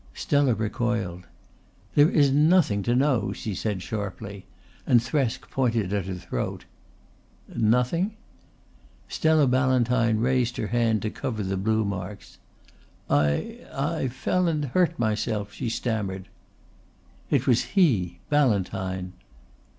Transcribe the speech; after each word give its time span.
Stella 0.15 0.55
recoiled. 0.55 1.27
"There 1.93 2.09
is 2.09 2.31
nothing 2.31 2.81
to 2.81 2.95
know," 2.95 3.33
she 3.33 3.53
said 3.53 3.83
sharply, 3.83 4.47
and 4.87 4.99
Thresk 4.99 5.47
pointed 5.51 5.93
at 5.93 6.07
her 6.07 6.15
throat. 6.15 6.65
"Nothing?" 7.55 8.17
Stella 9.07 9.45
Ballantyne 9.45 10.17
raised 10.17 10.57
her 10.57 10.65
hand 10.73 11.03
to 11.03 11.11
cover 11.11 11.43
the 11.43 11.55
blue 11.55 11.85
marks. 11.85 12.39
"I 13.11 13.59
I 13.71 14.07
fell 14.07 14.47
and 14.47 14.65
hurt 14.65 14.97
myself," 14.97 15.53
she 15.53 15.69
stammered. 15.69 16.29
"It 17.29 17.45
was 17.45 17.77
he 17.77 18.21
Ballantyne." 18.27 19.13